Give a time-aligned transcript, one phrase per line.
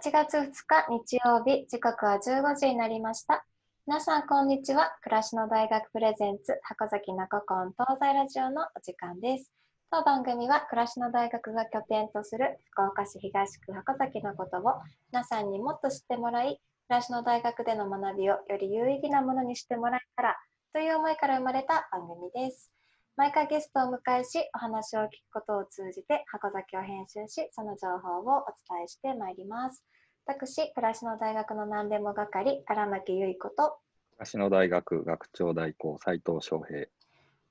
[0.00, 3.44] 8月2日日曜日、時刻は15時になりました。
[3.84, 4.96] 皆さん、こんにちは。
[5.02, 9.50] 暮らしの大学プレゼンツ、箱崎中コン東西ラジオのお時間です。
[9.90, 14.62] 当番組は、暮らしの大学が拠点とする福岡市東区箱崎のことを
[15.10, 20.36] 皆さんにもっと知ってもらい、暮らしの大学での学びをより有意義なものにしてもらえたら
[20.74, 22.70] という思いから生まれた番組です。
[23.18, 29.84] 毎回ゲストをお迎えし、お話を聞くことを通じて、箱崎を編集し、その情報をお伝えしてまいります。
[30.30, 33.78] 私、暮らしの大学の何でも係、荒牧結衣子と、
[34.12, 36.86] 東野大学学長代行斉藤翔平。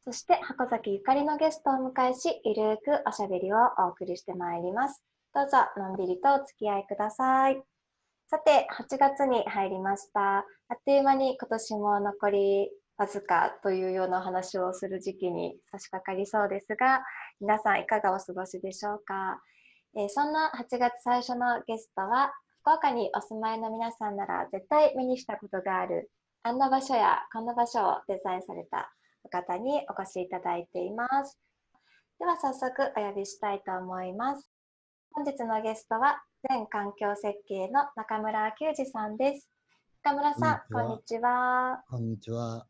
[0.05, 5.01] そして箱崎ゆかりのゲストをお迎えし、ゆるくおしゃべりをお送りしてまいります。
[5.33, 7.59] どうぞのんびりとお付き合いください。
[8.27, 10.37] さて、8月に入りました。
[10.37, 10.43] あ
[10.75, 17.01] っという間に今年も残りわずかというような話をする時期に差し掛かりそうですが、
[17.41, 19.41] 皆さんいかがお過ごしでしょうか。
[19.95, 22.31] えーそんな8月最初のゲストは、
[22.67, 26.11] 福岡にお住まいの皆さんなら絶対目にしたことがある、
[26.43, 28.91] あんな場所やこんな場所をデザインされた
[29.23, 31.39] お方にお越しいただいています。
[32.19, 34.51] では早速お呼びしたいと思います。
[35.13, 39.47] 本日のゲストは、全環境設計の中村久二さんです。
[40.03, 41.81] 中村さん、こんにちは。
[41.89, 42.67] こんにちは。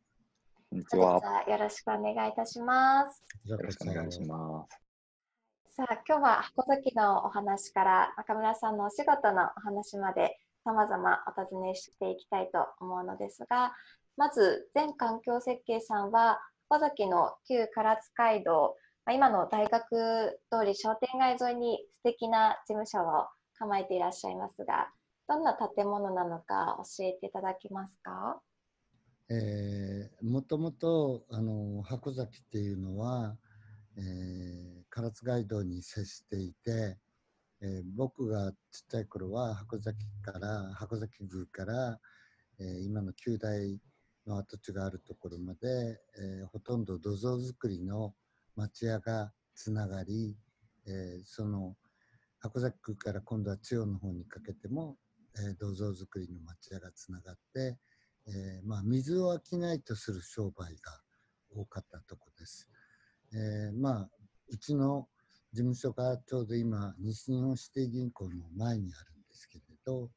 [0.69, 1.31] 本日こんにちは。
[1.37, 3.23] はよろしくお願いいたします。
[3.45, 4.86] よよろしくお願いします。
[5.79, 13.75] さあ、今日は箱崎のお話から中村さんのお仕事のお話まで様々お尋ねしていきたいと思うのですが、
[14.17, 18.75] まず全環境設計さんは箱崎の旧唐津街道、
[19.05, 23.27] ま今の大学通り商店街沿いに素敵な事務所を
[23.59, 24.89] 構えていらっしゃいますが、
[25.29, 28.41] どんな建物なのか教えていただけますか？
[29.29, 33.37] えー、もともとあの箱崎っていうのは、
[33.95, 34.66] えー、
[34.97, 36.97] 唐津街道に接していて、
[37.61, 38.57] えー僕がちっ
[38.89, 41.99] ちゃい頃は箱崎から箱崎宮から、
[42.59, 43.79] えー今の旧大
[44.25, 48.15] の跡地があるところまで、えーほとんど土蔵造りの
[48.55, 50.35] 町屋がつながり、
[50.87, 51.75] えーその
[52.39, 54.97] 箱崎宮から今度は千代の方にかけても、
[55.37, 57.77] えー土蔵造りの町屋がつながって、
[58.25, 60.99] えーまあ、水を商いとする商売が
[61.55, 62.67] 多かったとこです。
[63.33, 64.09] えーまあ、
[64.49, 65.07] うちの
[65.51, 70.09] 事務所がちょうど今、西日本指定銀行の前にあるんですけれど、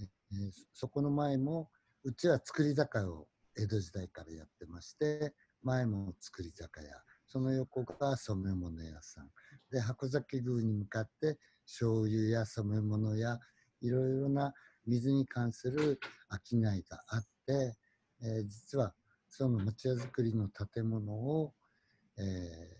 [0.00, 1.70] えーそこの前も、
[2.04, 6.90] うちは造り酒屋を江戸時代からやってまして、前も造り酒屋、
[7.26, 9.30] その横が染め物屋さん。
[9.70, 13.38] で、箱崎宮に向かって醤油や染め物や
[13.80, 14.52] いろいろな
[14.86, 15.98] 水に関する
[16.30, 17.76] 商いがあって、
[18.22, 18.94] えー実は
[19.30, 21.52] その町屋造りの建物を、
[22.18, 22.22] え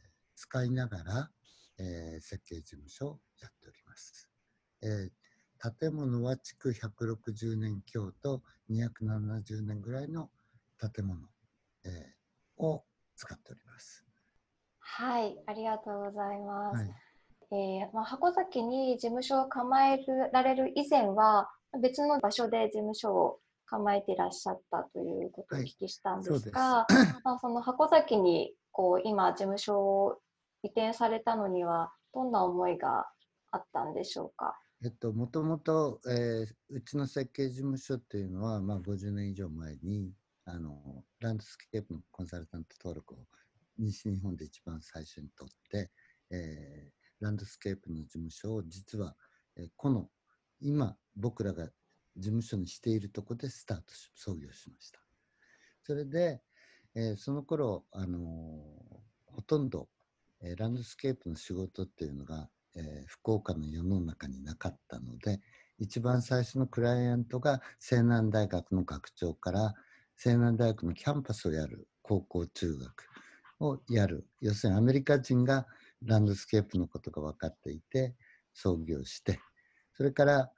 [0.02, 0.05] ー
[0.36, 1.30] 使いながら、
[1.78, 4.28] えー設計事務所をやっております。
[4.82, 5.10] えー
[5.80, 10.30] 建物は築160年強と270年ぐらいの
[10.78, 11.18] 建物、
[11.84, 12.84] えーを
[13.16, 14.04] 使っております。
[14.78, 16.76] はい、ありがとうございます。
[16.76, 16.90] はい
[17.52, 21.48] えーまあ、箱崎に事務所を構えられる以前は
[21.80, 26.86] 別の場所で事務所を構えていらっしゃったということをおはい聞きしたんでそうですすが、
[27.24, 30.18] まあ、その箱崎にこう今事務所を
[30.66, 33.06] 移転されたのにはどんな思いが
[33.52, 34.58] あったんでしょうか？
[34.84, 40.12] えっと、もともと、えーうちの設計事務所っていうのは、まあ、50年以上前に
[40.44, 43.18] あのランドスケープのコンサルタント登録を
[43.78, 45.90] 西日本で一番最初に取って、
[46.30, 49.14] えーランドスケープの事務所を実は、
[49.56, 50.08] えーこの
[50.60, 51.66] 今僕らが
[52.16, 55.00] 事務所にしているところでスタートし創業しました。
[55.84, 56.42] それで、
[56.94, 58.96] えーその頃、あのー
[59.26, 59.88] ほとんど、
[60.46, 65.40] えーランドスケープの仕事っていうのが、えー福岡の世の中になかったので
[65.78, 69.74] 一番最初のクライアントが西南大学の学長から
[70.16, 73.08] 西南大学のキャンパスをやる高校中学
[73.60, 74.26] をやる。
[74.40, 75.66] 要するにアメリカ人が
[76.02, 78.14] ランドスケープのことが分かっていて
[78.54, 79.40] 創業して
[79.94, 80.52] それから、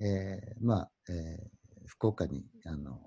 [0.00, 1.56] えーまあ、えー
[1.88, 2.98] 福岡にあの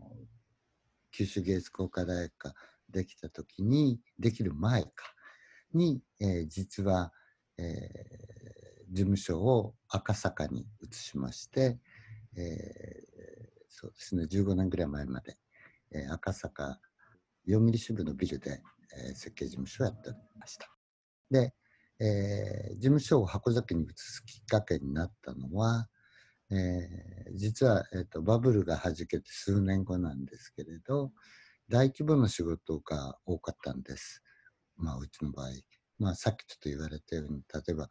[1.12, 2.54] 九州芸術工科大学が
[2.90, 4.90] できた時にできる前か。
[5.74, 7.12] に、えー実は、
[7.58, 8.40] えー
[8.92, 11.78] 事務所を赤坂に移しまして、
[12.36, 15.38] えーそうですね15年ぐらい前まで、
[15.94, 16.80] えー赤坂
[17.48, 18.62] 読売支部のビルで、
[18.98, 20.68] えー設計事務所をやっておりました。
[21.30, 21.54] で、
[22.00, 25.88] えー事務所を箱崎に移すきっかけになったのは、
[26.52, 31.12] えー実は、えーとバブルがはじけて数年後なんですけれど
[31.70, 34.24] 大規模な仕事が多かったんです。
[34.80, 35.50] まあ、うちの場合。
[36.00, 37.90] まあ、さっきちょっと言われたように、例えば、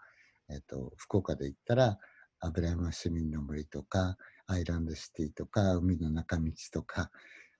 [0.51, 1.99] えっと福岡で言ったら
[2.41, 7.11] 油山市民の森とか、アイランドシティとか、海の中道とか、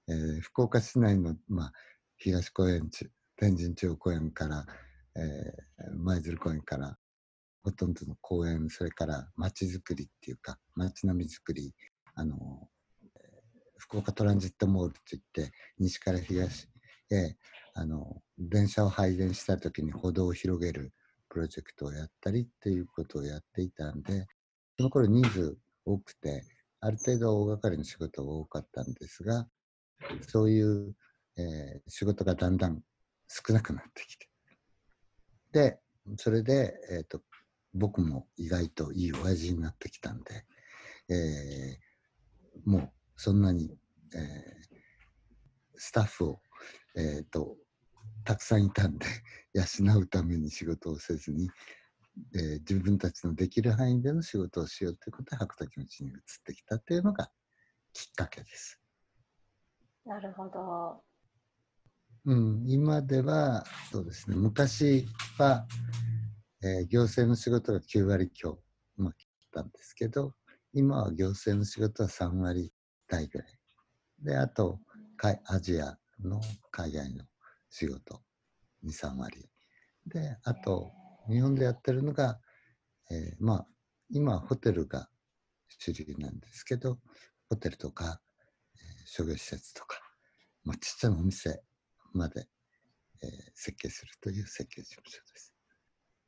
[0.09, 1.73] えー福岡市内の、まあ、
[2.17, 2.89] 東公園、
[3.37, 4.65] 天神中央公園から、
[5.17, 6.97] えー舞鶴公園から、
[7.63, 11.75] ほとんどの公園、それから街づくりっていうか、街並みづくり、
[12.15, 12.69] あの、
[13.77, 16.69] 福岡トランジットモールといって、西から東
[17.11, 17.37] へ、
[17.79, 20.93] あの、電車を配電した時に歩道を広げる
[21.29, 24.27] プロジェクトをやったりっていうことをやっていたんで、
[24.77, 26.43] その頃人数多くて、
[26.81, 29.47] ある程度大掛かりの仕事が多かったんですが、
[30.27, 30.93] そういう、
[31.37, 32.83] えー仕事がだんだん
[33.29, 34.29] 少なくなってきて。
[35.53, 35.79] で、
[36.17, 37.23] それで、えっ、と、
[37.75, 40.45] 僕も意外といい親父になってきたんで、
[41.09, 43.71] えーもうそんなに、
[44.17, 44.79] えー
[45.81, 46.41] スタッフを、
[46.97, 47.57] えーと、
[48.29, 49.07] たくさんいたんで、
[49.55, 51.49] 養うために仕事をせずに、
[52.35, 57.33] えー自分たちのできる範囲での仕事をしようということで白滝の地に移ってきたっていうのが
[57.95, 58.79] きっかけです。
[60.05, 61.03] なるほど。
[62.27, 65.07] うん、今ではそうですね昔
[65.39, 65.67] は、
[66.63, 68.63] えー行政の仕事が9割強、
[68.99, 69.15] まあ、
[69.53, 70.35] たんですけど
[70.75, 72.75] 今は行政の仕事は3割
[73.07, 73.59] 台ぐらい
[74.19, 74.81] であと
[75.47, 77.25] アジアの海外の
[77.71, 78.23] 仕事
[78.85, 79.49] 23割
[80.07, 80.93] であと
[81.29, 82.41] 日本でやってるのが、
[83.11, 83.67] えーまあ
[84.11, 85.11] 今はホテルが
[85.69, 86.99] 主流なんですけど
[87.51, 88.21] ホテルとか、
[88.75, 90.01] えー商業施設とか、
[90.65, 91.63] まあ、ちっちゃなお店
[92.13, 92.47] まで、
[93.23, 95.55] えー設計するという設計事務所です。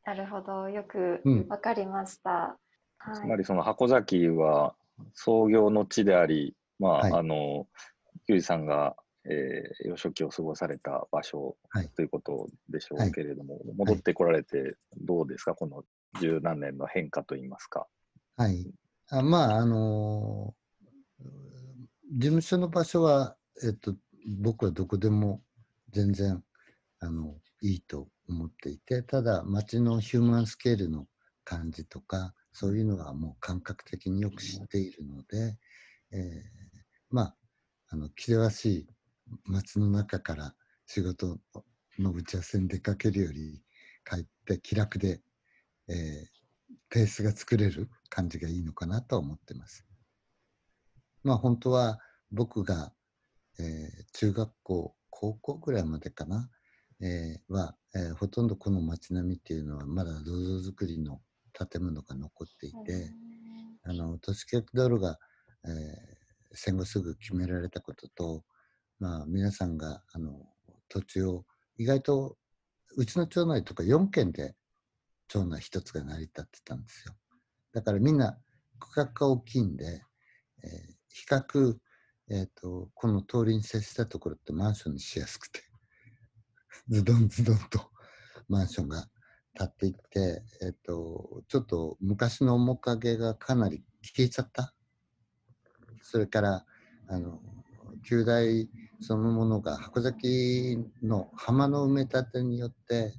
[0.05, 0.69] なるほど。
[0.69, 2.59] よくうんわかりました。
[2.99, 3.15] はい。
[3.15, 4.75] つまりその箱崎は
[5.15, 7.67] 創業の地であり、まあ、はいあの、
[8.27, 15.85] 球児さんが、えー幼少期を過ごされた場所はいということでしょはいうけれども、戻ってこられてどうですか、この
[16.21, 17.87] 十何年の変化といいますか。
[18.37, 18.73] はい。
[19.09, 20.61] あまあ、あのー
[22.13, 23.95] 事務所の場所は、えっと、
[24.41, 25.43] 僕はどこでも
[25.93, 26.43] 全然、
[26.99, 31.07] あの、いいと思っていて、ただ、街のヒューマンスケールの
[31.45, 35.57] 感じとか、そういうのはもう感覚的によく知っているので、
[36.11, 36.21] えー
[37.11, 37.37] まあ、
[37.91, 38.87] あの、気ぜわしい
[39.47, 40.55] 街の中から
[40.87, 41.39] 仕事
[41.99, 43.63] の打ち合わせに出かけるより、
[44.05, 45.21] 帰って気楽で、
[45.89, 46.41] えー
[46.89, 49.87] ペースが作れる感じがいいのかなとは思ってます。
[51.23, 51.99] まあ本当は
[52.33, 52.93] 僕が、
[53.59, 56.51] えー中学校、高校ぐらいまでかな、
[57.01, 61.21] えーは、えーほとんどこの街並みっていうのはまだ銅像作りの
[61.53, 63.13] 建物が残っていて、
[63.85, 65.19] あの都市計画道路が、
[65.65, 66.21] えー
[66.53, 68.45] 戦後すぐ決められたことと、
[69.01, 70.47] まあ、皆さんがあの
[70.89, 71.45] 土地を
[71.79, 72.37] 意外と
[72.97, 74.55] うちの町内とか4軒で
[75.29, 77.15] 町内一つが成り立ってたんですよ。
[77.73, 78.39] だからみんな
[78.79, 80.03] 区画が大きいんで、
[80.63, 81.77] えー比較、
[82.31, 85.61] えーと、この通りに接したところってマンションにしやすくて、
[86.89, 87.91] ズドンズドンと
[88.49, 89.09] マンションが
[89.55, 94.75] 建っていって、えーと、ちょっと昔の面影がかなり消えちゃった。
[96.03, 96.65] それから、
[97.09, 97.43] あの、
[98.05, 98.69] 旧大
[99.01, 103.15] そのものが箱崎の浜の埋め立てによって、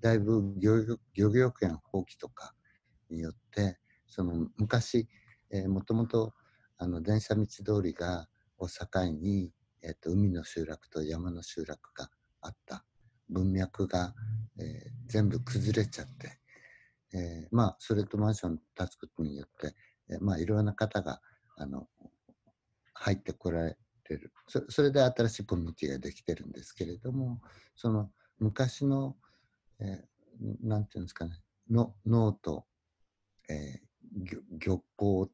[0.00, 2.54] だいぶ漁業権放棄とか
[3.10, 5.08] によって、その昔、
[5.50, 6.32] えー、もともと
[6.78, 8.26] あの電車道通りが
[8.58, 9.50] を境に、
[9.82, 12.08] えー、と海の集落と山の集落が
[12.40, 12.84] あった
[13.28, 14.14] 文脈が、
[14.58, 16.38] えー全部崩れちゃって、
[17.12, 19.74] えーまあそれとマンション建つことによって、
[20.10, 21.20] えーまあいろんな方が
[21.56, 21.86] あの
[22.94, 23.76] 入ってこられ
[24.16, 24.32] る。
[24.46, 27.40] それで新しいコミュニティができてるんですけれども
[27.74, 29.16] その昔の、
[29.80, 31.32] えーていうんですかね
[31.70, 32.64] の脳と、
[33.48, 35.30] えー漁漁港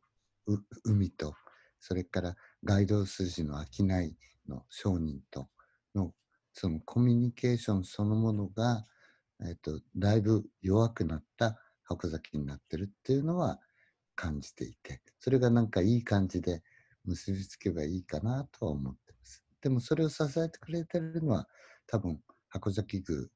[0.85, 1.35] 海と
[1.80, 4.16] それから街道筋の商い
[4.49, 5.49] の商人と
[5.94, 6.12] の
[6.52, 8.85] そのコミュニケーションそのものが、
[9.47, 13.58] えっとだいぶ弱くなった箱崎になってるっていうのは
[14.14, 16.62] 感じていてそれがなんかいい感じで
[17.08, 19.42] 結びつけばいいかなとは思ってます。
[19.62, 21.48] でもそれを支えてくれてるのは
[21.86, 23.26] 多分箱崎宮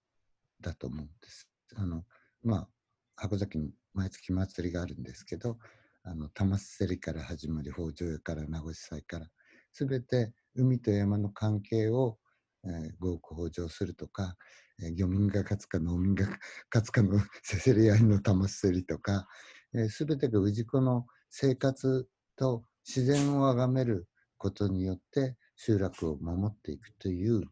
[0.60, 1.48] だと思うんです。
[1.76, 2.04] あの
[2.42, 2.68] まあ
[3.16, 5.58] 箱崎に毎月祭りがあるんですけど
[6.04, 9.26] あの玉瀬りから始まり北条屋から名越祭から
[9.72, 12.18] 全て海と山の関係を、
[12.64, 14.36] えー、合区北条するとか、
[14.82, 16.26] えー漁民が勝つか農民が
[16.72, 19.28] 勝つかの せせり合いの玉瀬競りとか、
[19.74, 24.08] えー、全てが氏子の生活と自然を崇める
[24.38, 27.42] ことによって集落を守っていくという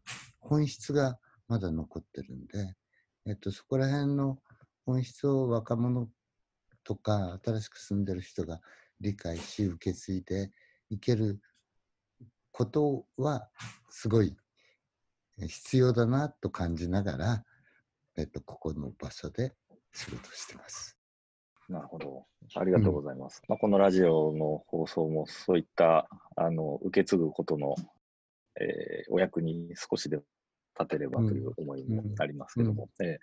[0.41, 1.19] 本質が
[1.49, 2.75] まだ残ってるんで、
[3.27, 4.39] えっと、そこら辺の
[4.87, 6.09] 本質を若者
[6.85, 8.61] とか新しく住んでる人が
[9.01, 10.51] 理解し受け継いで
[10.91, 11.41] いける
[12.51, 13.49] ことは
[13.89, 14.37] すごい
[15.39, 17.45] 必要だなと感じながら、
[18.17, 19.55] えっと、ここの場所で
[19.93, 21.00] 仕事してます。
[21.71, 22.27] なるほど。
[22.57, 23.43] ありがとうございます。
[23.49, 27.77] うん、まあ、このラジオの放送もそういったあの受け継ぐことの、
[28.61, 30.19] えー、お役に少しで
[30.79, 33.07] 立てればという思いもありますけども、うん。
[33.07, 33.19] うん、え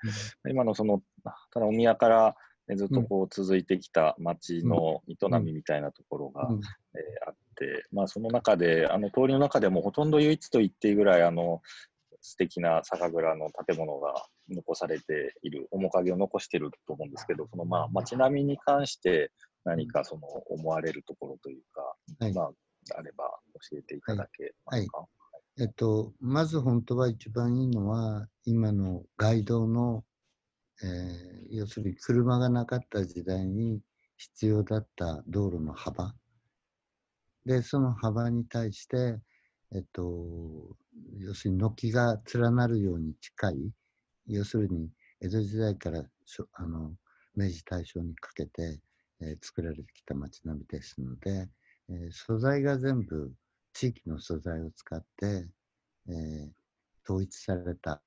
[0.47, 1.01] ー、今のその、
[1.53, 2.35] ただお宮から
[2.75, 11.61] ずっとこう続いてきた町の営みみたいなところが、えー、あって、まあ、その中で、あの通りの中でもほとんど唯一と言っていいぐらい、あの
[12.21, 19.31] 素敵な酒蔵の建物が残されている、面影を残していると思うんですけど、そのまあ街並みに関して
[19.63, 21.81] 何かその思われるところというか、
[22.19, 22.51] はい、まあ、
[22.97, 23.25] あれば
[23.69, 24.97] 教えていただけますか？
[24.97, 25.07] はい。
[25.07, 25.07] は
[25.59, 30.03] い、えっと、まず本当は一番いいのは、今の街道の
[30.83, 33.81] えー、要するに車がなかった時代に
[34.15, 36.13] 必要だった道路の幅。
[37.47, 39.17] でその幅に対して、
[39.73, 40.75] えっと、
[41.17, 43.71] 要するに軒が連なるように近い
[44.27, 44.89] 要するに
[45.21, 46.03] 江戸時代から
[46.53, 46.91] あの
[47.35, 48.79] 明治大正にかけて、
[49.21, 51.49] えー、作られてきた街並みですので、
[51.89, 53.31] えー、素材が全部
[53.73, 55.47] 地域の素材を使って、
[56.09, 56.49] えー、
[57.05, 58.01] 統一された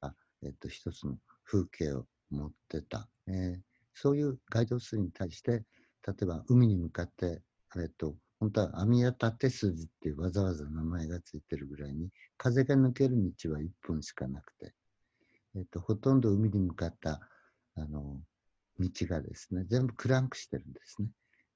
[0.00, 3.56] あ、えっと、一つの風景を持ってた、えー、
[3.94, 5.62] そういうガイド数に対して
[6.06, 7.42] 例えば海に向かって、
[7.76, 14.74] えっと、本当は網や縦筋っていうわざわざ名前がついてるぐらいに風が抜ける道は1本しかなくて、
[15.56, 17.20] えっと、ほとんど海に向かった
[17.76, 18.20] あの
[18.78, 21.08] 道がですね全部クランクしてるんですね。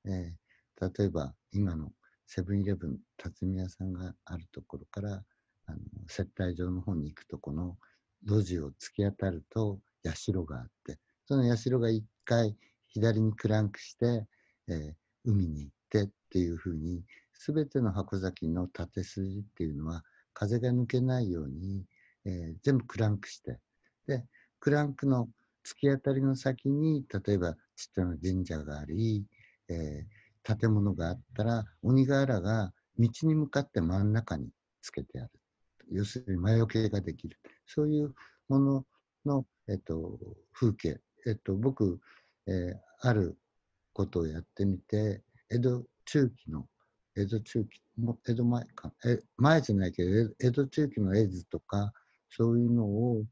[0.07, 1.93] えー、例えば今の
[2.27, 5.23] セブンイレブン辰巳屋さんがあるところから
[5.67, 5.79] あの
[6.09, 7.77] 接待場の方に行くとこの
[8.25, 12.57] 路地を突き当たると社があって、その社が一回
[12.89, 14.27] 左にクランクして、
[14.69, 14.93] えー、
[15.25, 17.03] 海に行ってっていうふうに、
[17.33, 20.03] すべての箱崎の縦筋っていうのは
[20.35, 21.85] 風が抜けないように、
[22.25, 23.59] えー、全部クランクして、
[24.07, 24.25] で、
[24.59, 25.29] クランクの
[25.65, 27.59] 突き当たりの先に、例えばちっ
[27.95, 29.25] ちゃな神社があり、
[29.69, 34.51] えー、建物があったら、鬼瓦が道に向かって真ん中に
[34.83, 35.31] つけてある。
[35.93, 37.39] 要するに魔除けができる。
[37.67, 38.15] そういう
[38.49, 38.87] もの
[39.25, 40.19] の、えっと、
[40.53, 41.01] 風景。
[41.27, 42.01] えっと、僕、
[42.47, 43.37] えー、ある
[43.93, 46.67] ことをやってみて、江戸中期の、
[47.17, 51.93] 江戸中期、も江戸前か、え前じゃないけど、江戸中期の絵図とか、
[52.31, 53.25] そういうのを、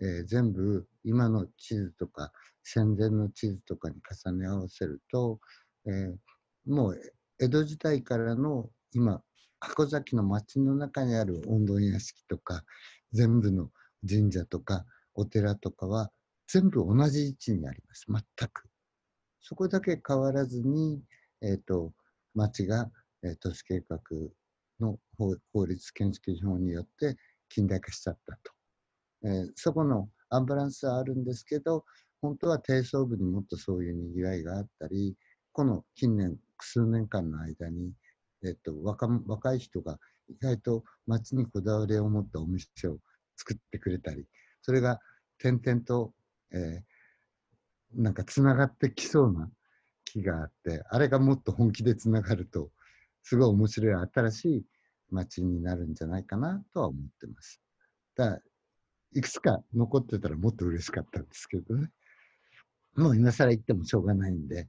[0.00, 5.40] えー、全部今の地図とか戦前の地図とかに重ね合わせると、
[5.86, 7.00] えー、もう
[7.40, 9.22] 江戸時代からの今
[9.60, 12.64] 箱崎の町の中にある温泉屋敷とか
[13.12, 13.70] 全部の
[14.08, 16.10] 神社とかお寺とかは
[16.46, 18.06] 全部同じ位置にあります。
[18.08, 18.68] 全く。
[19.40, 21.02] そこだけ変わらずに、
[21.42, 21.92] えっ、ー、と、
[22.34, 22.90] 町が、
[23.22, 23.98] えー、都市計画
[24.80, 24.98] の
[25.52, 27.16] 法律建築法によって
[27.48, 28.57] 近代化しちゃったと。
[29.24, 31.84] えー、そこのアンバランスはあるんですけど、
[32.20, 35.16] 本当は低層部にもっとそういうにぎわいがあったり、
[35.52, 37.92] この近年、数年間の間に、
[38.44, 39.98] えっと、若若い人が
[40.28, 42.98] 意外と街にこだわりを持ったお店を
[43.36, 44.26] 作ってくれたり、
[44.62, 45.00] それが
[45.38, 46.12] 点々と、
[46.52, 49.50] えー、なんかつながってきそうな
[50.04, 52.70] 気があって、あれがもっと本気でつながると、
[53.22, 54.64] すごい面白い新しい
[55.10, 57.60] 街になるんじゃないかなとは思ってます。
[58.16, 58.40] だ
[59.14, 61.90] いくつか残ってたらもっと嬉しかったんですけどね。
[62.96, 64.68] もう今更言ってもしょうがないんで、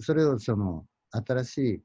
[0.00, 1.82] それをその新しい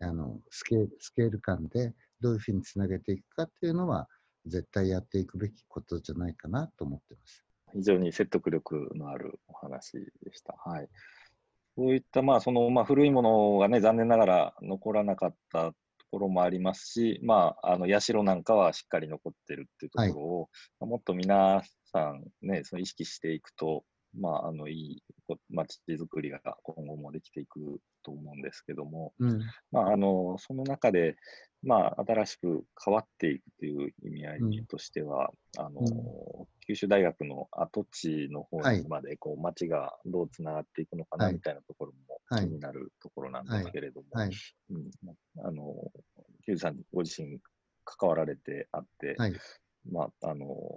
[0.00, 4.08] あのスケスケール感でどういうふうにつなげていくかっていうのは
[4.46, 7.44] 絶対やっていくべきことじゃないかなと思ってます。
[7.74, 9.92] 非常に説得力のあるお話
[10.24, 10.54] でした。
[10.64, 10.88] はい。
[11.76, 15.72] そういった、まあ、その、まあ、古いものがね、残念ながら残らなかった
[16.10, 20.40] ころもありますし、まあ、あの、社なんかはしっかり残ってるっていうところを、
[20.80, 21.62] はい、もっと皆
[21.92, 23.84] さんね、その意識していくと、
[24.18, 25.02] まあ、あの、いい
[25.50, 29.40] 街づくりが今後もできていくと思うんですけども、うん、
[29.70, 31.16] まあ、あの、その中で、
[31.62, 44.06] まあ、新しく変わっていくという意味合いとしては、うん、あの、うん、九州大学の跡地の方にまで、こう、街がどうつながっていくのかなみたいなところも気になるところなんですけれども、
[45.44, 45.92] あの、
[46.46, 47.38] 九州さんご自身
[47.84, 49.34] 関わられてあって、はい、
[49.90, 50.69] まあ、あの、当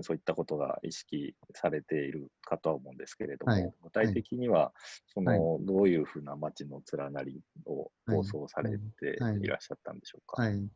[0.00, 4.72] 然そういったことが意識されているかとは思うんですけれども、はい、具体的には、
[5.14, 9.46] その、はい、どういうふうな街の連なりを構想されてい。
[9.46, 10.42] らっしゃったんでしょうか？
[10.42, 10.68] はい、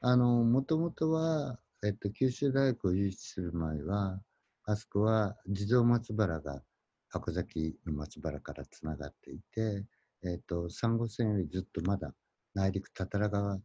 [0.00, 4.20] あの、もともとは、えっと、九州大学を誘致する前は、
[4.64, 6.62] あそこは地蔵松原が
[7.08, 9.84] 箱崎の松原からつながっていて、
[10.22, 12.12] えーと、サンゴ線よりずっとまだ
[12.54, 13.58] 内陸多々良川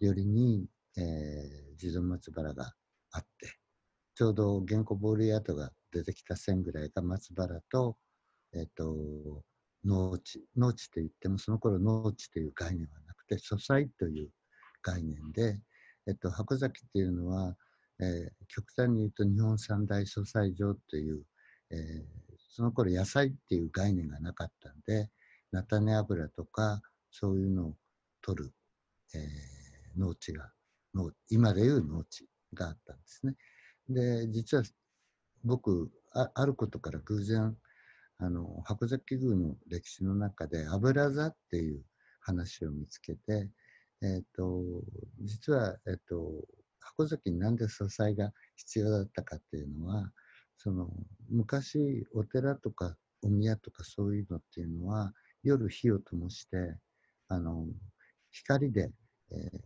[0.00, 2.72] 寄りに、えー、地蔵松原が
[3.12, 3.58] あって
[4.18, 7.96] ちょうど原稿ボールヤートが出てきた線ぐらいが松原と,、
[8.52, 9.44] えーと、
[9.84, 14.30] 農地農地といってもその頃農地という概念はなくて素材という
[14.82, 15.60] 概念で、
[16.08, 17.54] えっと、箱崎っていうのは、
[18.00, 21.22] えー、極端に言うと日本三大素材場という、
[21.70, 21.78] えー、
[22.50, 25.10] その頃野菜っていう概念がなかったんで
[25.52, 26.80] 菜種油とか
[27.12, 27.74] そういうのを
[28.20, 28.52] 取る、
[29.14, 30.50] えー、農地が
[30.92, 33.36] 農今でいう農地があったんですね。
[33.88, 34.64] で実は
[35.44, 37.56] 僕ああることから偶然
[38.18, 41.82] あの箱崎宮の歴史の中で油座っていう
[42.20, 43.48] 話を見つけて、
[44.02, 44.60] えっ、ー、と
[45.22, 46.44] 実は、えっ、ー、と
[46.80, 50.10] 箱崎になんで素材が必要だったかっていうのは
[50.56, 50.88] その
[51.30, 55.12] 昔お寺とかお宮とかそういうのっていうのは
[55.44, 56.56] 夜火を灯して
[57.28, 57.66] あの
[58.30, 58.90] 光で、
[59.30, 59.60] えー、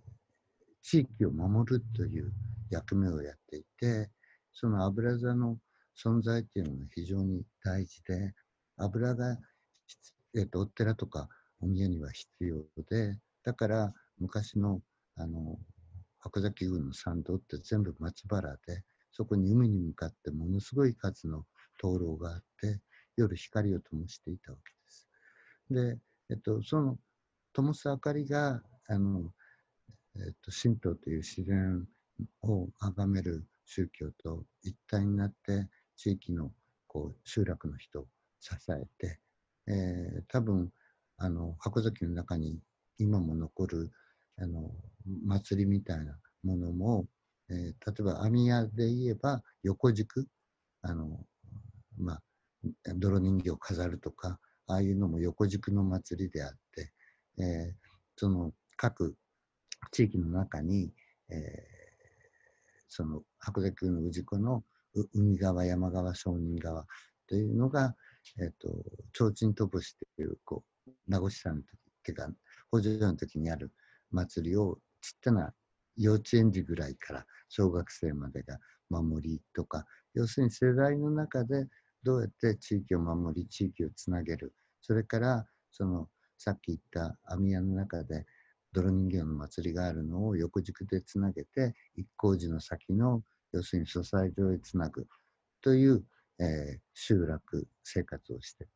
[0.83, 2.33] 地域を守るという
[2.71, 4.11] 役目をやっていて
[4.53, 5.59] その油座の
[5.97, 8.35] 存在っていうのが非常に大事で
[8.77, 9.37] 油が、
[10.35, 11.29] えーと、お寺とか
[11.61, 14.81] お宮には必要でだから昔の
[15.17, 15.59] あの
[16.19, 21.45] 箱崎宮の参道って全部松原でそこに海に向かってものすごい数の
[21.81, 22.81] 灯籠があって
[23.17, 25.09] 夜光を灯していたわけです。
[25.71, 25.99] で、
[26.31, 26.97] えっと、その
[27.53, 29.33] 灯す明かりがあの、
[30.17, 31.87] えっと、神道という自然
[32.43, 36.53] を崇める宗教と一体になって地域の
[36.87, 38.07] こう集落の人を
[38.41, 39.19] 支えて、
[39.67, 40.71] えー、多分
[41.17, 42.59] あの箱崎の中に
[42.99, 43.91] 今も残る
[44.39, 44.71] あの
[45.25, 47.07] 祭りみたいなものも、
[47.49, 50.27] えー、例えば網屋で言えば横軸
[50.83, 51.21] あの、
[51.99, 52.23] まあ、
[52.97, 56.93] 泥人形を飾るとかああいうのも横軸の祭りであって、
[57.39, 57.75] えー、
[58.17, 59.15] その各
[59.91, 60.93] 地域の中に、
[61.31, 61.41] えー、
[62.89, 64.63] その白崎の氏子の
[65.15, 66.87] 海側山側商人側
[67.27, 67.95] というのが、
[68.39, 68.69] えーと、
[69.15, 72.29] 提灯飛ぶしというこう名護市さんの時っていうか
[72.71, 73.73] 北条の時にある
[74.11, 75.53] 祭りをちっちゃな
[75.97, 78.59] 幼稚園児ぐらいから小学生までが
[78.91, 81.67] 守りとか要するに世代の中で
[82.03, 84.53] どうやって地域を守り地域をつなげる。
[84.81, 88.27] それからそのさっき言った網屋の中で
[88.73, 95.07] 泥人形の祭りがあるのを横軸でつなげて一向寺の先の要するに society 上へつなぐ
[95.61, 96.05] という、
[96.41, 98.71] えー、集落生活をしてて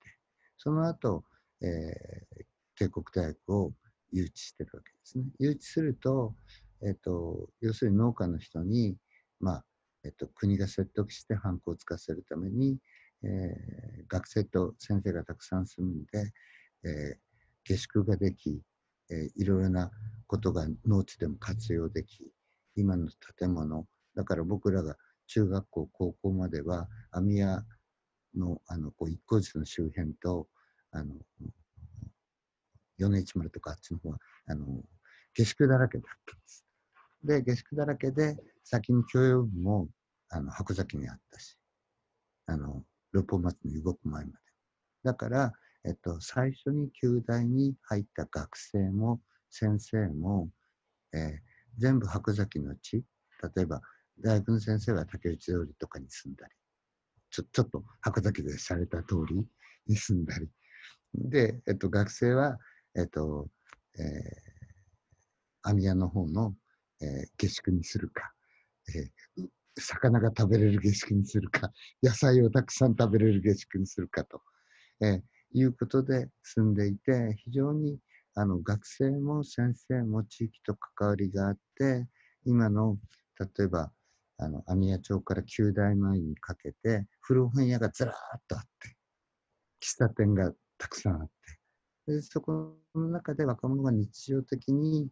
[0.58, 1.24] その後、
[1.62, 2.44] えー、
[2.76, 3.72] 帝国大学を
[4.12, 5.24] 誘致してるわけですね。
[5.38, 6.34] 誘致すると、
[6.82, 8.96] えっと、要するに農家の人に、
[9.40, 9.64] まあ
[10.04, 12.78] えっと、国が説得してハンコをつかせるために、
[13.22, 16.32] えー、学生と先生がたくさん住んで、
[16.84, 17.16] えー、
[17.64, 18.60] 下宿ができ、
[19.10, 19.90] え、いろいろな
[20.26, 22.30] ことが農地でも活用でき
[22.74, 24.96] 今の建物だから僕らが
[25.28, 27.64] 中学校高校までは網屋
[28.36, 30.48] のあのこう一個寺の周辺と
[30.92, 31.14] あの
[32.98, 34.82] 米一丸とかあっちの方はあの
[35.34, 36.64] 下宿だらけだったんです。
[37.22, 39.88] で下宿だらけで先に教養部も
[40.28, 41.56] あの箱崎にあったし
[42.46, 44.38] あの六本松に動く前まで。
[45.04, 45.52] だから、
[45.86, 49.20] えっと、最初に旧大に入った学生も
[49.50, 50.50] 先生も、
[51.14, 51.32] えー、
[51.78, 53.04] 全部箱崎の地、
[53.54, 53.80] 例えば
[54.20, 56.52] 大学の先生は竹内通りとかに住んだり、
[57.30, 59.46] ちょちょっと箱崎でされた通り
[59.86, 60.48] に住んだり、
[61.14, 62.58] で、えっと、学生は、
[62.96, 63.48] えっと、
[63.98, 66.54] えー、網屋の方の、
[67.00, 68.32] えー、下宿にするか、
[68.94, 71.70] えー、魚が食べれる下宿にするか、
[72.02, 74.42] 野菜をたくさん食べれる下宿にするかと、
[75.00, 75.22] えー、
[75.58, 77.98] いうことで住んでいて、非常に
[78.34, 82.06] あの学生も先生も地域と関わりがあって、
[82.44, 82.98] 今の
[83.40, 83.90] 例えば
[84.36, 88.96] あの網屋町から九大前にかけて古本屋がずらーっとあって、
[89.80, 91.26] 喫茶店がたくさんあっ
[92.06, 95.08] て、でそこの中で若者が日常的に、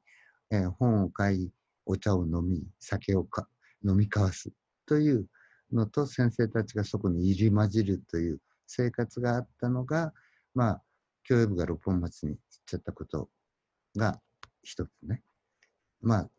[0.50, 1.50] えー、本を買い、
[1.86, 3.48] お茶を飲み、酒をか
[3.82, 4.50] 飲み交わす
[4.84, 5.26] という
[5.72, 10.12] のと先生たちがそこに入り混じるという生活があったのが、
[10.54, 10.82] まあ、
[11.24, 13.28] 教育部が六本松に行っちゃったこと
[13.96, 14.20] が
[14.62, 15.22] 一つね。
[16.00, 16.30] まあ、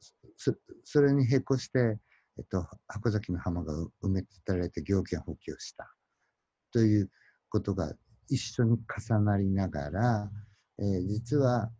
[0.83, 1.97] それに並行して、
[2.37, 3.73] えっと、箱崎の浜が
[4.03, 5.89] 埋め立てられて行権補給をした
[6.71, 7.09] という
[7.49, 7.93] ことが
[8.29, 10.31] 一緒に重なりながら、
[10.79, 11.71] えー、実は、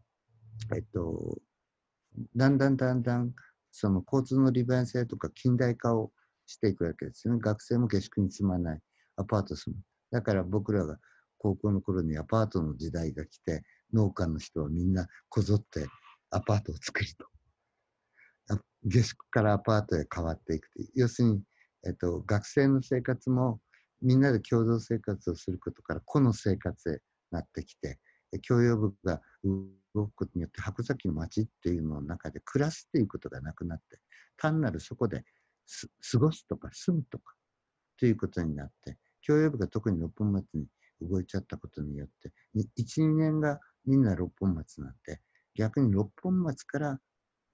[0.75, 1.37] えっと、
[2.35, 3.33] だんだんだんだん
[3.71, 6.11] その交通の利便性とか近代化を
[6.47, 7.39] していくわけですよね。
[7.41, 8.79] 学生も下宿に住まない、
[9.17, 9.81] アパート住む。
[10.11, 10.97] だから僕らが
[11.45, 13.61] 高校の頃にアパートの時代が来て、
[13.93, 15.85] 農家の人はみんなこぞって
[16.31, 17.27] アパートを作ると。
[18.87, 20.89] 下宿からアパートへ変わっていくという。
[20.95, 21.41] 要するに、
[21.85, 23.59] えっと、学生の生活も
[24.01, 27.99] みんなで共同生活をすることから個の生活へなってきて、
[28.41, 29.21] 教養部が
[29.93, 33.99] 動くことによって箱崎の町っていうのの中で暮らすっていうことがなくなって、
[34.37, 35.23] 単なるそこで
[36.11, 37.35] 過ごすとか住むとか
[37.99, 40.65] ということになって、教養部が特に六本松に
[41.01, 45.19] 動いちゃったことによって、1、2年がみんな六本松になんで、
[45.55, 46.99] 逆に六本松から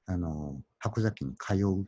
[0.05, 1.87] あの箱崎に通う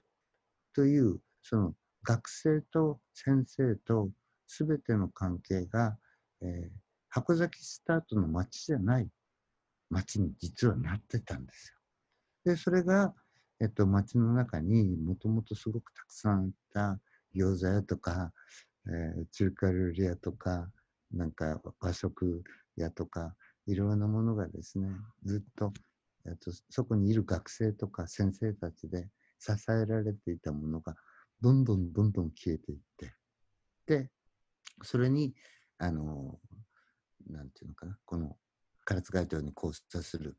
[0.75, 4.09] という、その学生と先生と
[4.47, 5.97] 全ての関係が、
[6.41, 6.69] えー、
[7.09, 9.07] 箱崎スタートの町じゃない
[9.89, 11.73] 町に実はなってたんです
[12.45, 12.53] よ。
[12.53, 13.13] で、それが、
[13.61, 16.99] えっと、町の中にもともとすごくたくさんあった
[17.35, 18.31] 餃子屋とか、
[18.87, 20.69] えー、中華料理屋とか、
[21.13, 22.43] なんか和食
[22.75, 24.89] 屋とか、いろんなものがですね、
[25.23, 25.71] ずっと、
[26.25, 30.95] えっと、そこにいる学生とか先生たちで支えられていたものが、
[31.41, 33.13] どんどんどんどん消えていって、
[33.85, 34.09] で、
[34.81, 35.33] それに、
[35.77, 36.39] あの、
[37.29, 38.37] なんていうのかな、この
[38.85, 40.37] 唐津街道に交差する、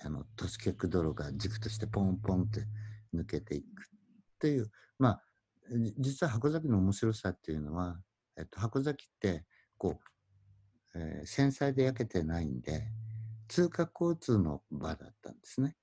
[0.00, 2.66] あの、都市結道路が軸としてポンポンって
[3.14, 3.68] 抜けていくっ
[4.38, 5.22] ていう、まあ、
[5.98, 8.00] 実は箱崎の面白さっていうのは、
[8.36, 9.44] えっと、箱崎って、
[9.78, 9.98] こ
[10.94, 12.82] う、えー、繊細で焼けてないんで、
[13.48, 15.76] 通過交通の場だったんですね。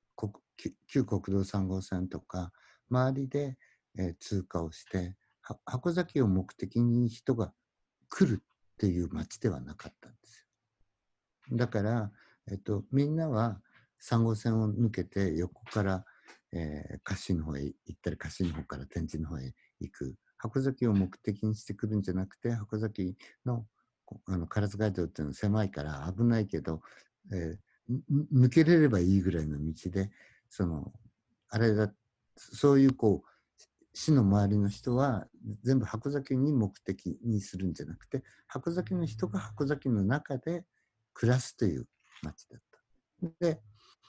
[0.88, 2.52] 旧国道3号線とか、
[2.90, 3.58] 周りで、
[3.98, 5.16] えー、通過をして、
[5.66, 7.54] 箱崎を目的に人が
[8.10, 10.48] 来るっていう街ではなかったんです
[11.52, 11.58] よ。
[11.58, 12.12] だから、
[12.52, 13.62] えっと、みんなは
[14.04, 16.06] 3号線を抜けて横から、
[16.52, 20.16] えー、カシの方へ行ったり、カシの方から天神の方へ行く。
[20.38, 23.66] 箱崎を目的にしてくるんじゃなくて、箱崎の
[24.28, 26.82] あの唐津街道っていうのは狭いから危ないけど、
[27.32, 28.00] えー、
[28.34, 30.12] 抜けれればいいぐらいの道で、
[30.50, 30.92] その、
[31.50, 31.92] あれだ、
[32.36, 33.30] そういうこう、
[33.96, 35.26] 市の周りの人は
[35.64, 40.66] 全部箱崎に目的にするんじゃなくて箱崎の人が箱崎の中で
[41.14, 41.88] 暮らすという
[42.22, 42.62] 町だっ
[43.22, 43.30] た。
[43.40, 43.62] で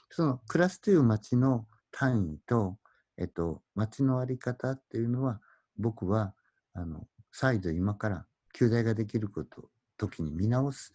[0.09, 2.77] その暮らすという町の単位と、
[3.17, 5.39] えっと、町の在り方っていうのは
[5.77, 6.33] 僕は
[6.73, 10.93] あの再度今から旧大ができること時に見直す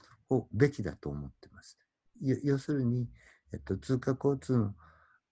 [0.52, 1.78] べきだと思ってます。
[2.20, 3.08] 要するに、
[3.52, 4.74] えっと、通過交通の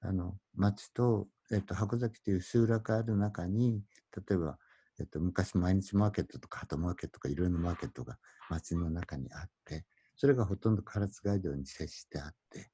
[0.02, 3.83] あの町とえっと、箱崎という集落ある中に、
[4.16, 4.56] 例えば、
[5.00, 9.85] えっと、昔毎日マーケットとか鳩マーケットとかいろいろなマーケットが街の中にあって、
[10.16, 12.70] それがほとんど唐津街道に接してあって、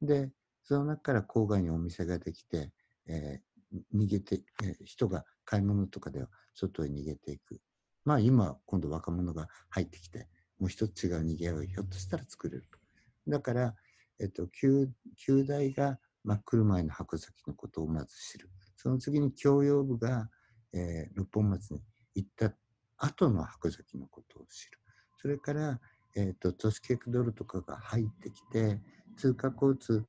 [0.00, 0.30] で、
[0.62, 2.70] その中から郊外にお店ができて、
[3.08, 7.60] えー、逃げて、えー、人が買い物とかでは外へ逃げていく。
[8.04, 10.28] まあ今、今度若者が入ってきて、
[10.60, 12.78] もう一つ違う逃げ合いをひょっとしたら作れると。
[13.26, 13.74] だから、
[14.20, 18.50] えっと、旧旧大がまあ、来る前の箱崎のことをまず知る。
[18.76, 20.28] その次に教養部が、
[20.72, 21.80] えー、六本松に
[22.14, 22.52] 行った
[22.98, 24.78] 後の箱崎のことを知る。
[25.20, 25.80] それから、
[26.16, 28.80] えっ、ー、と、都市計画道路とかが入ってきて、
[29.16, 30.04] 通過交通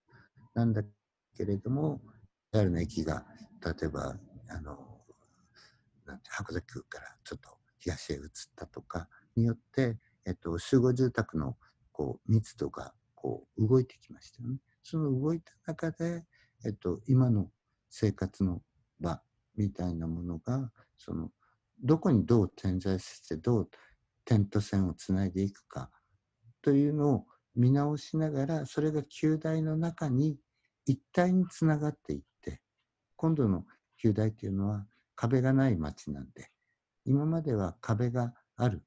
[0.54, 0.84] なんだ
[1.36, 2.02] けれども、
[2.54, 3.26] JR の駅が、
[3.64, 4.16] 例えば、
[4.50, 4.78] あの、
[6.06, 8.22] なんて箱崎区からちょっと東へ移っ
[8.56, 11.58] たとかによって、えっ、と、集合住宅の
[11.92, 14.58] こう密度がこう動いてきましたよね。
[14.84, 16.26] その動いた中で、
[16.66, 17.50] えっと、今の
[17.90, 18.62] 生活の
[19.00, 19.22] 場
[19.56, 21.30] みたいなものが、その、
[21.84, 23.70] どこにどう点在して、どう
[24.26, 25.90] 点と線をつないでいくか
[26.62, 30.38] というのを見直しながら、それが旧大の中に
[30.86, 32.62] 一体につながっていって、
[33.16, 33.66] 今度の
[33.98, 36.50] 旧大というのは壁がない街なんで、
[37.06, 38.84] 今までは壁がある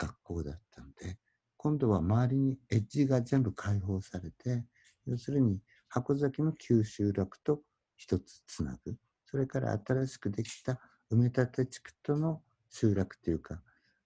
[0.00, 1.18] 学校だったので、
[1.58, 4.64] 今度は周りにエッジが全部開放されて、
[5.06, 7.60] 要するに箱崎の旧集落と
[7.96, 8.96] 一つつなぐ。
[9.26, 10.80] それから新しくできた
[11.12, 13.60] 埋め立て地区との集落というか、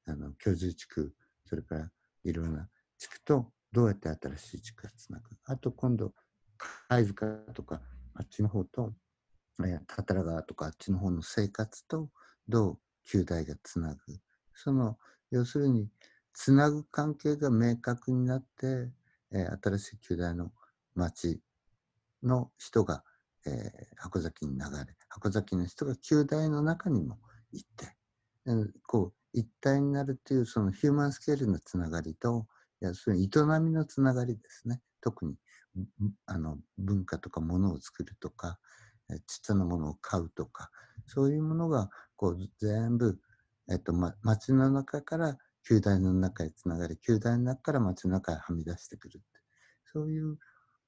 [0.07, 1.14] あの居住地区、
[1.46, 1.90] それから
[2.24, 5.24] いろんな地区とどうやって新しい地区がつなぐ。
[5.44, 6.12] あと今度、
[6.88, 7.80] 貝塚とか
[8.14, 8.92] あっちの方と、
[9.64, 12.11] えタタラ川とかあっちの方の生活と
[12.48, 14.00] どう旧大がつなぐ。
[14.54, 14.98] その、
[15.35, 15.88] 要するに、
[16.33, 18.90] つなぐ関係が明確になって、
[19.33, 20.53] えー、新しい旧大の
[20.94, 21.40] 町
[22.23, 23.03] の人が、
[23.47, 23.53] えー、
[23.97, 27.18] 箱崎に流れ、箱崎の人が旧大の中にも
[27.53, 27.97] 行って、
[28.87, 32.47] こう、一体になるというそのヒューマンスケールのつながりと、
[32.81, 34.81] 要するに営みのつながりですね。
[35.01, 35.35] 特に
[36.27, 38.59] あの文化とかものを作るとか、
[39.27, 40.70] ちっちゃなものを買うとか、
[41.07, 43.18] そういうものがこう全部、
[43.70, 49.27] えっとま、街の中から旧大の中へつながり、旧大の中から街の中へはみ出してくるって。
[49.92, 50.38] そういう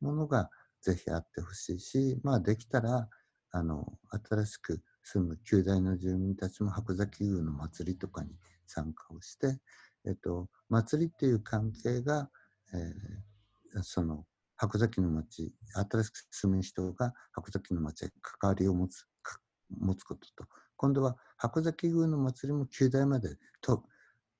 [0.01, 0.51] ものが
[0.83, 3.09] ぜひあってほしいし、まあできたら、
[3.53, 8.31] あの、新しく住む旧大の住民たちも箱崎宮の祭りとかに
[8.67, 9.59] 参加をして、
[10.07, 12.29] えっと、祭りっていう関係が、
[12.75, 15.55] えー、その箱崎の町、
[15.91, 19.07] 新しく住む人が箱崎の町へ関わりを持つ
[19.71, 23.85] 持つことと、今度は箱崎宮の祭りも旧大までと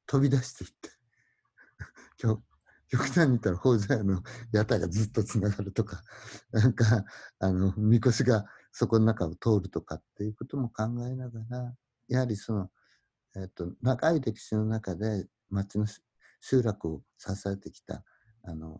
[0.07, 0.91] 飛び出していって、
[2.89, 4.23] 極端に言ったら宝座の
[4.53, 6.03] 屋台がずっとつながるとか、
[6.53, 7.05] なんか、
[7.41, 11.75] あの、みこしがそこの中を通るとかっていうことも考えながら、
[12.09, 12.71] やはりその、
[13.35, 15.87] えっ、と、長い歴史の中で町の
[16.41, 18.05] 集落を支えてきた、
[18.45, 18.79] あの、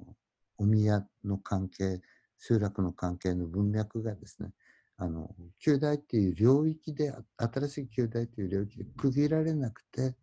[0.57, 2.01] お宮の関係、
[2.39, 4.51] 集落の関係の文脈がですね、
[4.99, 10.17] あの、旧大っていう領域で、新しい旧大という領域で区切られなくて、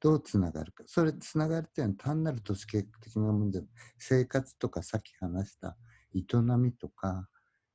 [0.00, 0.84] どうつながるか。
[0.86, 3.62] それ、つながるっていうのは単なる都市計画的なもので、
[3.98, 5.76] 生活とかさっき話した
[6.14, 6.22] 営
[6.58, 7.28] みとか、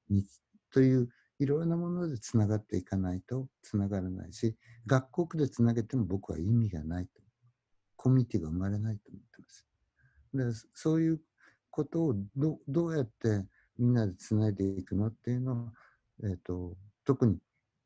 [0.09, 0.25] に
[0.71, 7.21] といういろんなものでつながっていかないとつながらないし、学校区でつなげても僕は意味がないと。
[7.95, 10.63] コミュニティが生まれないと思ってます。
[10.63, 11.21] でそういう
[11.69, 13.45] ことをどどうやって
[13.77, 15.73] みんなでつないでいくのっていうのは、
[16.23, 17.37] えーと、特に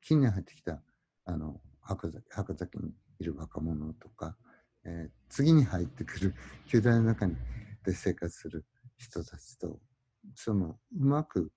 [0.02, 0.82] 近年入ってきた
[1.26, 4.36] あの博崎博崎にいる若者とか、
[4.86, 6.36] えー、次に入ってくる
[6.68, 7.36] 球大の中に
[7.84, 8.66] で生活する
[8.98, 9.80] 人たちと
[10.34, 11.52] そのうまく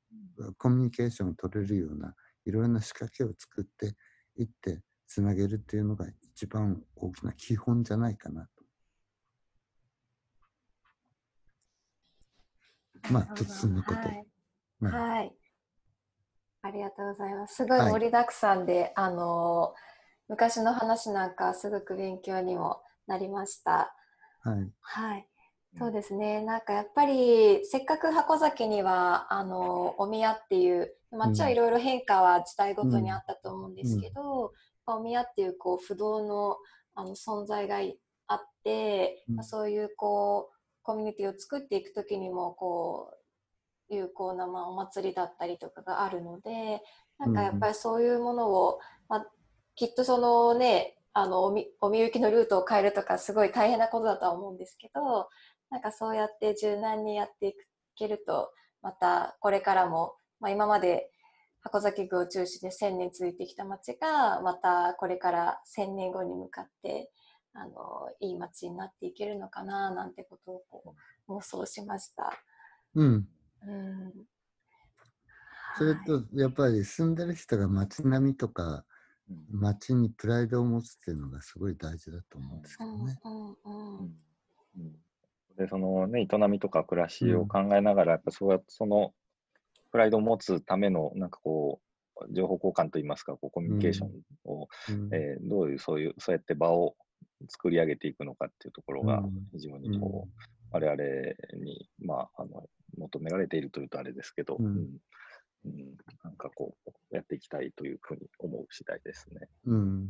[0.56, 2.14] コミュニケーションを取れるような
[2.44, 3.96] いろんな仕掛けを作って
[4.36, 8.48] いってつなげるっていうのが一番大きな基本じゃないかなと。
[13.10, 13.98] まあ、突然のこと。
[13.98, 15.47] はい、はい。
[16.62, 17.56] ありがとうございます。
[17.56, 19.74] すごい盛りだくさんで、はい、あの
[20.28, 23.94] 昔の話なんかすごく勉強にもなりました。
[24.42, 24.70] はい。
[24.80, 25.28] はい。
[25.78, 26.42] そうですね。
[26.42, 34.52] なんかやっぱりせっかく箱崎にはあのお宮っていう町はいろいろ変化は時代ごとにあったと思うんですけど、
[34.86, 36.56] うん、お宮っていうこう不動の
[36.94, 37.76] あの存在が
[38.26, 43.17] あって、うん、まあ、そういうこうコミュニティを作っていく時にもこう
[43.88, 46.83] 有効なまあお祭りだったりとかがあるので
[47.18, 49.27] なんかやっぱりそういうものを、まあ、
[49.74, 55.29] きっとそのねあのおみおみゆきのルートを変えるとかすごい大変なことだとは思うんですけど
[55.70, 57.55] なんかそうやって柔軟にやってい
[57.96, 61.11] けるとまたこれからも、まあ、今まで
[61.61, 67.11] 箱崎宮を中心で1000年続いてきた町がまたこれから1000年後に向かって
[67.53, 70.94] あのいい町になっていけるのかななんてことをこ
[71.27, 72.33] う妄想しました。
[72.94, 73.29] うん、うん
[75.76, 78.84] それとやっぱり住んでる人が街並みとか
[79.50, 83.18] 街にプライドを持つっていうのがすごい大事だと思うんですけどね。
[83.24, 83.56] うんうん
[84.76, 84.96] うん。
[85.56, 89.12] で、そのね、営みとか暮らしを考えながら、やっぱそうやってその
[89.92, 91.80] プライドを持つための、なんかこ
[92.20, 94.10] う、情報交換といいますか、こうコミュニケーション
[94.44, 96.96] を、うん、えー、どういう、そういう、そうやって場を
[97.48, 101.02] 作り上げていくのかっていうところが、非常にこう、我々
[101.62, 102.66] に、まあ、あの、
[102.96, 109.48] 求められているというとあれですけど、うん、うん、なんかこう、やっていきたいというふうに思う次第ですね。
[109.66, 110.09] うん。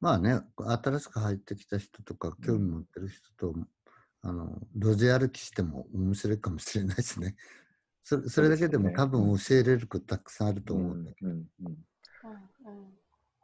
[0.00, 3.54] まあね、新しく入ってきた人とか、興味持ってる人と
[4.22, 7.36] あの路地歩きしても面白いかもしれないですね。
[8.02, 11.30] それそれだけでも多分教えれることたくさんあると思うんだけど。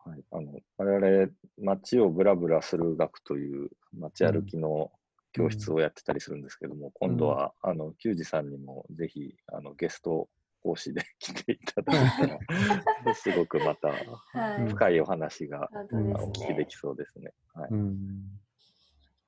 [0.04, 4.90] はい、あの我々、街をぶらぶらする学という街歩きの
[5.32, 10.28] 教室をやってたりするんですけども、うん、今度は、あの、球児さんにもぜひ、あの、ゲスト
[10.62, 13.92] 講師で 来ていただいたら、 すごくまた
[14.68, 17.32] 深いお話が、お聞きできそうですね。
[17.54, 17.70] はい。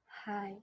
[0.07, 0.63] はい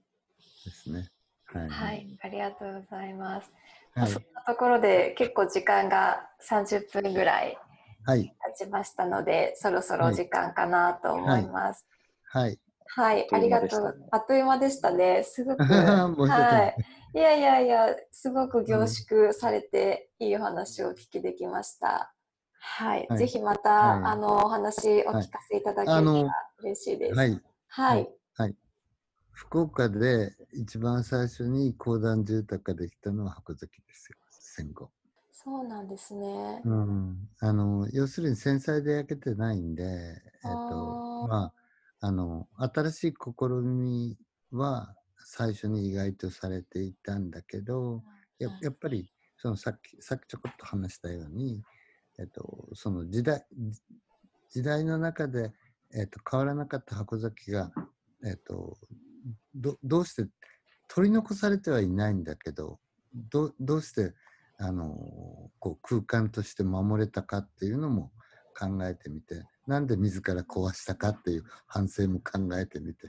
[0.64, 1.10] ですね。
[1.46, 3.52] はい、はい、ありがとうございます。
[3.94, 7.58] はい、そんなところで結構時間が30分ぐらい
[8.06, 11.86] 経ちましたので、はい、そろそろ時間かなと思います。
[12.24, 12.42] はい。
[12.44, 12.58] はい、
[12.96, 14.08] ありがとう。
[14.10, 15.22] あっという間でしたね。
[15.22, 15.64] すごく。
[15.64, 16.76] はい。
[17.14, 22.14] いやいやいや、すごく凝縮されて、いいお話をお聞きできました。
[22.58, 23.08] はい。
[23.16, 27.14] ぜひまた、あの、お話お聞かせいただければ嬉しいです。
[27.16, 27.42] はい。
[27.68, 28.56] はい。
[29.32, 34.90] 福岡で一番最初に公団住宅ができたのは箱崎ですよ、戦後。
[35.30, 36.62] そうなんですね。
[36.64, 41.52] うん、あの要するに繊細で焼けてないんで、えっとまあ、
[42.04, 44.18] あの新しい試み
[44.50, 48.02] は最初に意外とされていたんだけど、
[48.40, 51.62] ややっぱりそのさっきさっきちょこっと話したように、
[52.18, 53.44] えっと、その時代
[54.50, 55.52] 時代の中で、
[55.94, 57.70] えっと、変わらなかった箱崎が
[58.26, 58.76] えっ、と
[59.54, 60.26] どどうして
[60.88, 62.80] 取り残されてはいないんだけど
[63.30, 64.12] どどうして
[64.58, 68.10] あのこう空間として守れたかっていうのも
[68.52, 73.08] 考えてみてなんで自ら壊したかっていう反省も考えてみて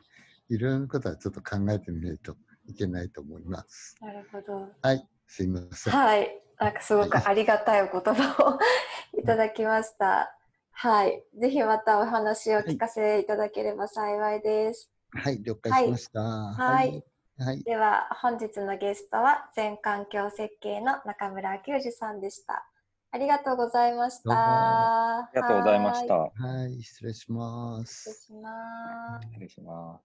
[0.49, 2.35] いろいろなことはちょっと考えてみないと
[2.67, 3.95] いけないと思います。
[4.01, 4.69] なるほど。
[4.81, 5.93] はい、すいません。
[5.93, 6.41] はい。
[6.59, 10.37] なんかすごくありがたいお言葉をいただきました。
[10.71, 11.23] はい。
[11.39, 14.89] ぜひまたお話を聞かせいただければ幸いです。
[15.11, 16.21] はい、了解しました。
[16.21, 17.03] はい
[17.37, 17.63] はい。
[17.63, 22.67] では本日のゲストは全環境設計の中村久二さんでした。
[23.15, 24.31] ありがとうございました。
[24.33, 26.15] あありがとうございました。
[26.15, 26.31] は
[26.67, 28.25] い、失礼しま失礼す。
[28.25, 29.27] します。
[29.27, 29.99] 失礼しま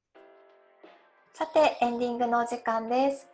[1.33, 1.39] す。
[1.39, 3.27] さてエンディングのお時間です。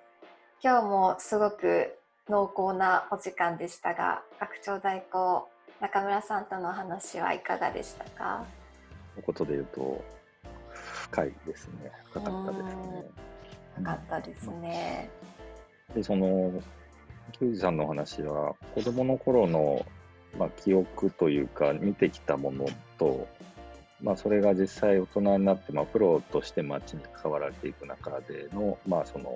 [0.63, 5.49] 今日もすごく濃厚なお時間でしたが、学長代行
[5.81, 8.45] 中村さんとのお話はいかがでしたか？
[9.19, 10.05] 一言で言うと、
[10.71, 11.91] 深いですね。
[12.13, 12.97] 深かったですね。
[13.79, 15.11] よかったですね。
[15.93, 16.53] で、その、
[17.39, 19.85] 球児さんのお話は、子供の頃の、
[20.39, 22.67] まあ、記憶というか、見てきたもの
[22.99, 23.27] と、
[24.01, 29.33] まあ、それが実際大人になって、まあ、プロとして街に関わられていく中での、まあ、その、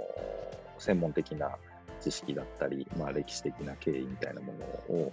[0.79, 1.57] 専門的な
[2.01, 4.53] 知識だったり、まあ、歴史的な経緯みたいなも
[4.89, 5.13] のを、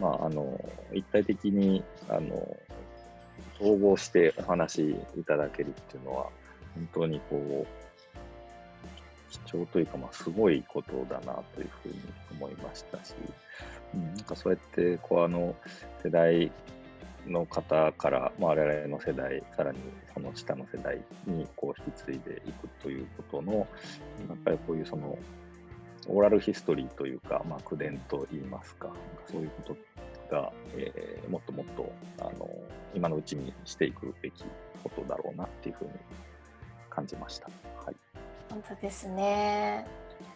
[0.00, 0.58] まあ、あの、
[0.92, 2.56] 一体的に、あの、
[3.60, 6.28] 統合してお話しいただけるっていうのは、
[6.74, 7.91] 本当にこう、
[9.32, 11.94] 貴重というか、まあ、すごいことだなというふうに
[12.32, 13.14] 思いましたし、
[13.94, 15.54] うん、なんかそうやってこうあの
[16.02, 16.52] 世代
[17.26, 19.78] の方から、まあ、我々の世代、さらに
[20.12, 25.16] その下の世代にこう引き継いでいくということの、やっぱりこういうその
[26.08, 28.90] オーラルヒストリーというか、まあ、口伝といいますか、
[29.30, 29.76] そういうこと
[30.34, 32.48] が、えーもっともっとあの
[32.94, 34.44] 今のうちにしていくべき
[34.82, 35.90] ことだろうなっていうふうに
[36.90, 37.48] 感じました。
[37.84, 38.01] はい
[38.52, 39.86] 本当ですね。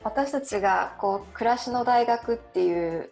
[0.03, 3.11] 私たちがこう暮らしの大学っていう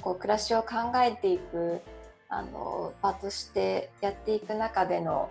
[0.00, 1.82] こう暮らしを考えていく
[2.30, 5.28] あの場としてやっていく中での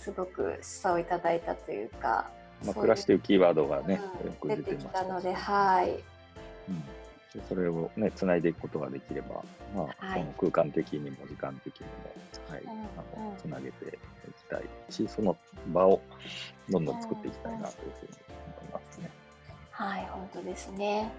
[0.00, 2.28] すごく示唆をいただいたというか、
[2.64, 4.00] まあ、暮らしというキーワードがね、
[4.42, 5.90] うん出て出てましたきので、はい。
[5.90, 6.80] うん。
[7.40, 9.44] でそれをね、つないでいくことができれば、
[9.76, 10.20] まあ、はい。
[10.20, 13.36] その空間的にも時間的にも、はい、うんあのうん。
[13.36, 13.94] つなげていき
[14.50, 15.36] たいし、その
[15.72, 16.00] 場を
[16.68, 18.25] どんどん作っていきたいなというふうに
[18.60, 19.10] 思いますね。
[19.70, 21.10] はい、本当ですね。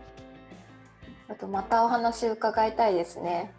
[1.29, 3.51] あとまたお話伺いたいですね。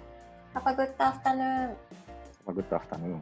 [0.54, 0.58] う。
[0.58, 1.74] Have a good afternoon.
[2.46, 3.20] Have a good afternoon.